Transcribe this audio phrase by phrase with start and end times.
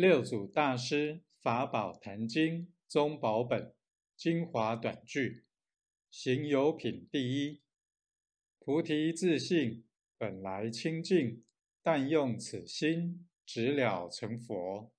[0.00, 3.74] 六祖大师法宝坛经宗宝本
[4.16, 5.44] 精华短句，
[6.10, 7.60] 行有品第一。
[8.58, 9.84] 菩提自性
[10.16, 11.44] 本来清净，
[11.82, 14.90] 但用此心直了成佛。